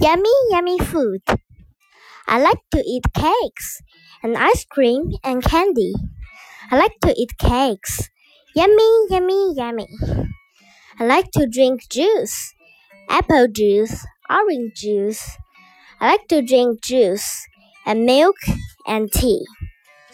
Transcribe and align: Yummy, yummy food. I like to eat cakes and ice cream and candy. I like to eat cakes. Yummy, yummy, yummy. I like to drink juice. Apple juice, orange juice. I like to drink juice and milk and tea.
Yummy, 0.00 0.30
yummy 0.50 0.78
food. 0.80 1.22
I 2.26 2.40
like 2.40 2.60
to 2.72 2.78
eat 2.86 3.04
cakes 3.14 3.82
and 4.22 4.36
ice 4.36 4.64
cream 4.64 5.12
and 5.22 5.42
candy. 5.42 5.92
I 6.70 6.78
like 6.78 6.98
to 7.02 7.14
eat 7.16 7.38
cakes. 7.38 8.08
Yummy, 8.54 9.06
yummy, 9.10 9.54
yummy. 9.56 9.88
I 11.00 11.04
like 11.04 11.32
to 11.32 11.46
drink 11.48 11.88
juice. 11.88 12.54
Apple 13.10 13.48
juice, 13.48 14.06
orange 14.30 14.74
juice. 14.76 15.38
I 16.00 16.12
like 16.12 16.28
to 16.28 16.42
drink 16.42 16.82
juice 16.82 17.46
and 17.86 18.06
milk 18.06 18.36
and 18.86 19.12
tea. 19.12 19.44